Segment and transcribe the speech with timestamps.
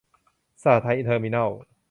[0.63, 1.49] สหไทย เทอร์มินอล